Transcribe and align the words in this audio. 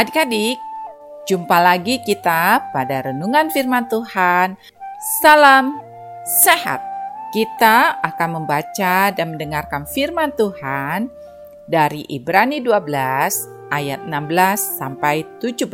Adik-adik, 0.00 0.56
jumpa 1.28 1.60
lagi 1.60 2.00
kita 2.00 2.72
pada 2.72 3.04
renungan 3.04 3.52
firman 3.52 3.84
Tuhan. 3.84 4.56
Salam 5.20 5.76
sehat. 6.40 6.80
Kita 7.36 8.00
akan 8.00 8.40
membaca 8.40 9.12
dan 9.12 9.36
mendengarkan 9.36 9.84
firman 9.84 10.32
Tuhan 10.32 11.12
dari 11.68 12.08
Ibrani 12.08 12.64
12 12.64 13.68
ayat 13.68 14.00
16 14.08 14.80
sampai 14.80 15.20
17. 15.36 15.68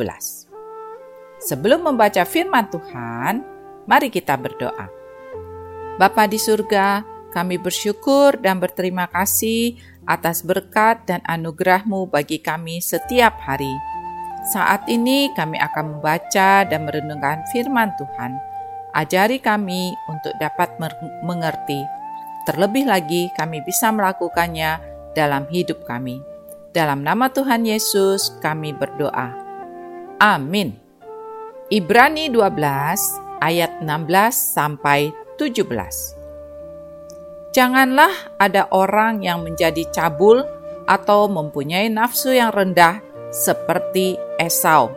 Sebelum 1.39 1.87
membaca 1.87 2.27
firman 2.27 2.67
Tuhan, 2.67 3.47
mari 3.87 4.11
kita 4.11 4.35
berdoa. 4.35 4.91
Bapa 5.95 6.27
di 6.27 6.35
surga, 6.35 6.99
kami 7.31 7.55
bersyukur 7.63 8.35
dan 8.43 8.59
berterima 8.59 9.07
kasih 9.07 9.79
atas 10.03 10.43
berkat 10.43 11.07
dan 11.07 11.23
anugerah-Mu 11.23 12.11
bagi 12.11 12.43
kami 12.43 12.83
setiap 12.83 13.39
hari. 13.39 13.96
Saat 14.47 14.87
ini 14.87 15.27
kami 15.35 15.59
akan 15.59 15.99
membaca 15.99 16.63
dan 16.63 16.87
merenungkan 16.87 17.43
firman 17.51 17.91
Tuhan. 17.99 18.39
Ajari 18.95 19.43
kami 19.43 19.91
untuk 20.07 20.31
dapat 20.39 20.71
mengerti. 21.19 21.83
Terlebih 22.47 22.87
lagi 22.87 23.27
kami 23.35 23.59
bisa 23.67 23.91
melakukannya 23.91 24.79
dalam 25.11 25.43
hidup 25.51 25.83
kami. 25.83 26.23
Dalam 26.71 27.03
nama 27.03 27.27
Tuhan 27.27 27.67
Yesus 27.67 28.39
kami 28.39 28.71
berdoa. 28.71 29.35
Amin. 30.23 30.79
Ibrani 31.67 32.31
12 32.31 33.43
ayat 33.43 33.83
16 33.83 34.31
sampai 34.31 35.11
17. 35.35 35.67
Janganlah 37.51 38.31
ada 38.39 38.71
orang 38.71 39.27
yang 39.27 39.43
menjadi 39.43 39.83
cabul 39.91 40.47
atau 40.87 41.27
mempunyai 41.27 41.91
nafsu 41.91 42.31
yang 42.31 42.55
rendah 42.55 43.03
seperti 43.31 44.15
Esau 44.39 44.93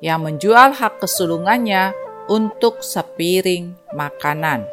yang 0.00 0.24
menjual 0.24 0.72
hak 0.72 1.00
kesulungannya 1.04 1.92
untuk 2.30 2.80
sepiring 2.80 3.76
makanan. 3.92 4.64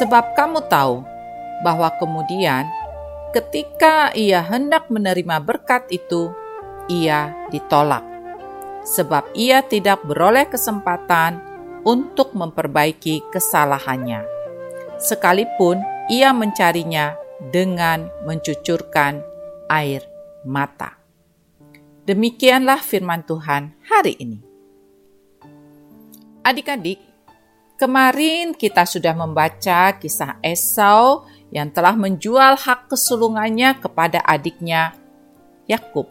Sebab 0.00 0.32
kamu 0.32 0.64
tahu 0.70 1.04
bahwa 1.60 1.92
kemudian 2.00 2.64
ketika 3.36 4.14
ia 4.16 4.40
hendak 4.40 4.88
menerima 4.88 5.44
berkat 5.44 5.84
itu, 5.92 6.32
ia 6.88 7.34
ditolak. 7.52 8.04
Sebab 8.84 9.32
ia 9.36 9.64
tidak 9.64 10.04
beroleh 10.04 10.48
kesempatan 10.48 11.40
untuk 11.84 12.32
memperbaiki 12.32 13.28
kesalahannya. 13.32 14.24
Sekalipun 15.00 15.80
ia 16.08 16.32
mencarinya 16.32 17.16
dengan 17.52 18.08
mencucurkan 18.24 19.20
air 19.68 20.04
mata. 20.44 20.93
Demikianlah 22.04 22.84
firman 22.84 23.24
Tuhan 23.24 23.72
hari 23.88 24.12
ini. 24.20 24.38
Adik-adik, 26.44 27.00
kemarin 27.80 28.52
kita 28.52 28.84
sudah 28.84 29.16
membaca 29.16 29.96
kisah 29.96 30.36
Esau 30.44 31.24
yang 31.48 31.72
telah 31.72 31.96
menjual 31.96 32.60
hak 32.60 32.92
kesulungannya 32.92 33.80
kepada 33.80 34.20
adiknya 34.20 34.92
Yakub 35.64 36.04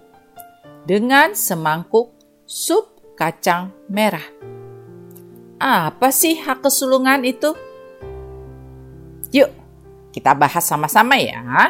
dengan 0.89 1.38
semangkuk 1.38 2.09
sup 2.50 3.13
kacang 3.13 3.69
merah. 3.85 4.25
Apa 5.61 6.09
sih 6.09 6.41
hak 6.41 6.66
kesulungan 6.66 7.22
itu? 7.22 7.53
Yuk, 9.29 9.53
kita 10.09 10.34
bahas 10.34 10.66
sama-sama 10.66 11.22
ya. 11.22 11.69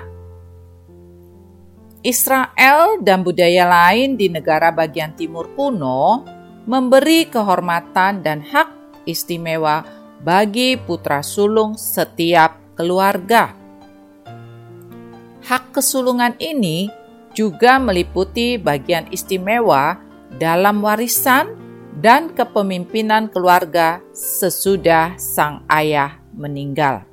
Israel 2.04 3.00
dan 3.00 3.24
budaya 3.24 3.64
lain 3.64 4.20
di 4.20 4.28
negara 4.28 4.76
bagian 4.76 5.16
timur 5.16 5.56
kuno 5.56 6.28
memberi 6.68 7.32
kehormatan 7.32 8.20
dan 8.20 8.44
hak 8.44 9.00
istimewa 9.08 9.88
bagi 10.20 10.76
putra 10.76 11.24
sulung 11.24 11.80
setiap 11.80 12.60
keluarga. 12.76 13.56
Hak 15.48 15.76
kesulungan 15.76 16.36
ini 16.44 16.92
juga 17.32 17.80
meliputi 17.80 18.60
bagian 18.60 19.08
istimewa 19.08 19.96
dalam 20.36 20.84
warisan 20.84 21.56
dan 22.04 22.36
kepemimpinan 22.36 23.32
keluarga 23.32 24.04
sesudah 24.12 25.16
sang 25.16 25.64
ayah 25.72 26.20
meninggal. 26.36 27.08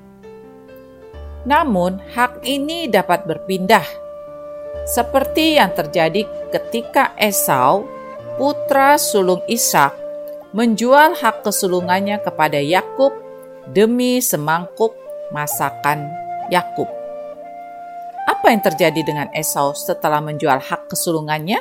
Namun, 1.47 2.03
hak 2.15 2.43
ini 2.45 2.87
dapat 2.87 3.25
berpindah 3.25 4.10
seperti 4.87 5.61
yang 5.61 5.73
terjadi 5.73 6.25
ketika 6.51 7.13
Esau, 7.19 7.87
putra 8.41 8.97
sulung 8.97 9.45
Ishak, 9.47 9.93
menjual 10.57 11.15
hak 11.19 11.47
kesulungannya 11.47 12.19
kepada 12.21 12.59
Yakub 12.59 13.15
demi 13.71 14.19
semangkuk 14.19 14.97
masakan 15.31 16.11
Yakub. 16.51 16.89
Apa 18.27 18.51
yang 18.51 18.63
terjadi 18.63 19.01
dengan 19.03 19.29
Esau 19.35 19.75
setelah 19.75 20.19
menjual 20.19 20.59
hak 20.59 20.91
kesulungannya? 20.91 21.61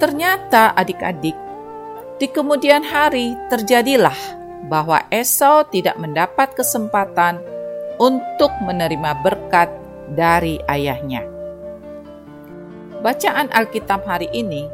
Ternyata 0.00 0.72
adik-adik, 0.74 1.36
di 2.16 2.26
kemudian 2.32 2.80
hari 2.80 3.36
terjadilah 3.52 4.16
bahwa 4.68 5.04
Esau 5.12 5.64
tidak 5.68 5.96
mendapat 6.00 6.56
kesempatan 6.56 7.40
untuk 8.00 8.48
menerima 8.64 9.20
berkat 9.20 9.68
dari 10.12 10.58
ayahnya. 10.66 11.26
Bacaan 13.00 13.48
Alkitab 13.48 14.04
hari 14.04 14.28
ini 14.34 14.68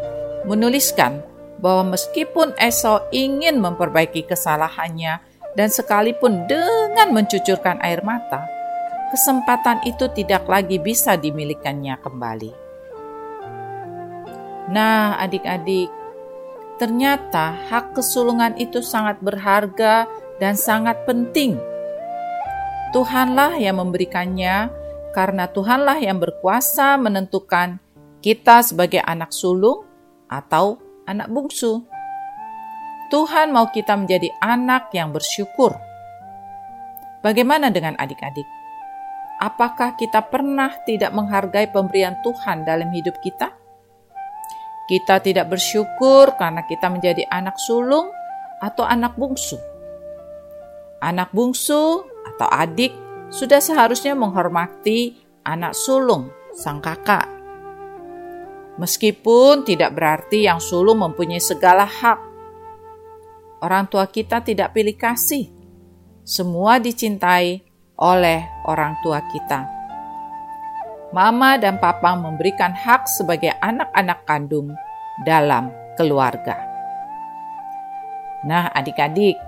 menuliskan 0.49 1.23
bahwa 1.63 1.97
meskipun 1.97 2.53
Esau 2.59 3.01
ingin 3.15 3.63
memperbaiki 3.63 4.27
kesalahannya 4.27 5.23
dan 5.57 5.69
sekalipun 5.73 6.45
dengan 6.51 7.15
mencucurkan 7.15 7.81
air 7.81 8.03
mata, 8.05 8.45
kesempatan 9.15 9.81
itu 9.87 10.11
tidak 10.13 10.45
lagi 10.51 10.77
bisa 10.77 11.17
dimilikannya 11.17 11.97
kembali. 12.03 12.53
Nah, 14.67 15.15
adik-adik, 15.23 15.89
ternyata 16.83 17.55
hak 17.71 17.95
kesulungan 17.95 18.59
itu 18.59 18.83
sangat 18.83 19.23
berharga 19.23 20.11
dan 20.43 20.59
sangat 20.59 21.07
penting. 21.07 21.57
Tuhanlah 22.91 23.57
yang 23.63 23.79
memberikannya 23.79 24.69
karena 25.16 25.49
Tuhanlah 25.49 25.97
yang 25.97 26.21
berkuasa 26.21 27.00
menentukan 27.00 27.81
kita 28.21 28.60
sebagai 28.60 29.00
anak 29.00 29.32
sulung 29.32 29.88
atau 30.28 30.77
anak 31.09 31.32
bungsu. 31.32 31.81
Tuhan 33.09 33.49
mau 33.49 33.72
kita 33.72 33.97
menjadi 33.97 34.28
anak 34.44 34.93
yang 34.93 35.16
bersyukur. 35.16 35.72
Bagaimana 37.25 37.72
dengan 37.72 37.97
adik-adik? 37.97 38.44
Apakah 39.41 39.97
kita 39.97 40.21
pernah 40.21 40.76
tidak 40.84 41.16
menghargai 41.16 41.72
pemberian 41.72 42.21
Tuhan 42.21 42.69
dalam 42.69 42.93
hidup 42.93 43.16
kita? 43.25 43.56
Kita 44.84 45.25
tidak 45.25 45.49
bersyukur 45.49 46.37
karena 46.37 46.60
kita 46.69 46.93
menjadi 46.93 47.25
anak 47.32 47.56
sulung 47.56 48.12
atau 48.60 48.84
anak 48.84 49.16
bungsu. 49.16 49.56
Anak 51.00 51.32
bungsu 51.32 52.05
atau 52.05 52.49
adik 52.53 53.06
sudah 53.31 53.59
seharusnya 53.59 54.14
menghormati 54.14 55.19
anak 55.42 55.75
sulung 55.75 56.31
sang 56.54 56.78
kakak. 56.78 57.26
Meskipun 58.76 59.64
tidak 59.64 59.97
berarti 59.97 60.44
yang 60.44 60.61
sulung 60.61 61.00
mempunyai 61.00 61.40
segala 61.40 61.88
hak. 61.88 62.20
Orang 63.64 63.88
tua 63.88 64.05
kita 64.05 64.44
tidak 64.44 64.76
pilih 64.76 64.93
kasih. 65.00 65.49
Semua 66.26 66.76
dicintai 66.76 67.64
oleh 67.96 68.44
orang 68.69 69.00
tua 69.00 69.25
kita. 69.32 69.64
Mama 71.17 71.56
dan 71.56 71.81
papa 71.81 72.12
memberikan 72.12 72.76
hak 72.76 73.08
sebagai 73.08 73.56
anak-anak 73.64 74.29
kandung 74.29 74.76
dalam 75.25 75.72
keluarga. 75.96 76.61
Nah, 78.44 78.69
adik-adik, 78.76 79.40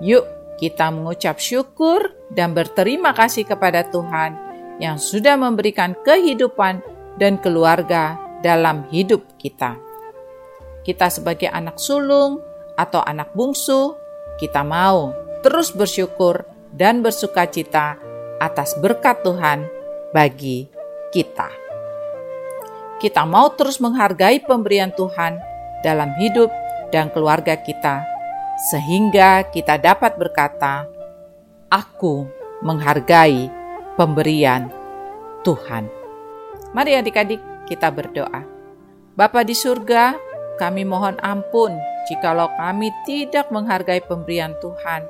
yuk 0.00 0.24
kita 0.56 0.88
mengucap 0.88 1.36
syukur 1.36 2.15
dan 2.36 2.52
berterima 2.52 3.16
kasih 3.16 3.48
kepada 3.48 3.88
Tuhan 3.88 4.36
yang 4.76 5.00
sudah 5.00 5.40
memberikan 5.40 5.96
kehidupan 6.04 6.84
dan 7.16 7.40
keluarga 7.40 8.20
dalam 8.44 8.84
hidup 8.92 9.24
kita. 9.40 9.80
Kita 10.84 11.08
sebagai 11.08 11.48
anak 11.48 11.80
sulung 11.80 12.38
atau 12.76 13.00
anak 13.00 13.32
bungsu, 13.32 13.96
kita 14.36 14.60
mau 14.60 15.16
terus 15.40 15.72
bersyukur 15.72 16.44
dan 16.70 17.00
bersuka 17.00 17.48
cita 17.48 17.96
atas 18.36 18.76
berkat 18.76 19.24
Tuhan 19.24 19.64
bagi 20.12 20.68
kita. 21.10 21.48
Kita 23.00 23.24
mau 23.24 23.48
terus 23.56 23.80
menghargai 23.80 24.44
pemberian 24.44 24.92
Tuhan 24.92 25.40
dalam 25.80 26.12
hidup 26.20 26.52
dan 26.92 27.08
keluarga 27.12 27.56
kita 27.56 28.04
sehingga 28.72 29.44
kita 29.52 29.76
dapat 29.76 30.16
berkata, 30.16 30.88
"Aku 31.68 32.28
menghargai 32.62 33.50
pemberian 33.94 34.70
Tuhan." 35.42 35.88
Mari 36.76 36.98
adik-adik 36.98 37.40
kita 37.70 37.88
berdoa. 37.88 38.44
Bapa 39.16 39.40
di 39.42 39.56
surga, 39.56 40.12
kami 40.60 40.84
mohon 40.84 41.16
ampun 41.24 41.72
jikalau 42.06 42.48
kami 42.54 42.94
tidak 43.04 43.50
menghargai 43.50 44.00
pemberian 44.00 44.54
Tuhan. 44.62 45.04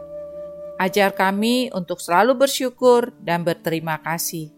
Ajar 0.76 1.12
kami 1.12 1.72
untuk 1.72 2.00
selalu 2.00 2.36
bersyukur 2.36 3.12
dan 3.20 3.44
berterima 3.44 4.00
kasih. 4.00 4.52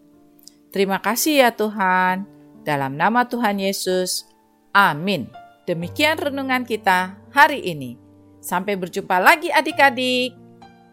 Terima 0.71 0.99
kasih 0.99 1.47
ya 1.47 1.49
Tuhan. 1.55 2.27
Dalam 2.63 2.99
nama 2.99 3.23
Tuhan 3.23 3.57
Yesus, 3.57 4.27
amin. 4.75 5.31
Demikian 5.63 6.19
renungan 6.19 6.67
kita 6.67 7.15
hari 7.31 7.63
ini. 7.63 7.95
Sampai 8.43 8.75
berjumpa 8.75 9.15
lagi 9.21 9.47
adik-adik. 9.49 10.48